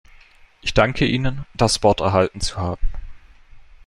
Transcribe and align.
Ich 0.61 0.73
danke 0.73 1.05
Ihnen, 1.05 1.45
das 1.53 1.83
Wort 1.83 1.99
erhalten 1.99 2.41
zu 2.41 2.57
haben. 2.57 2.81